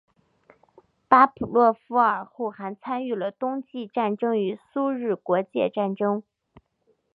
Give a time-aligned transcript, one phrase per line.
[1.07, 6.23] 巴甫洛夫尔后还参与了冬季战争与苏日国界战争。